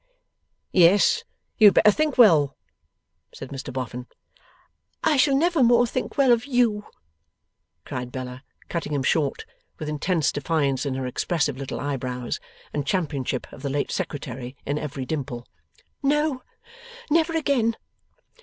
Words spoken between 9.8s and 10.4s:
intense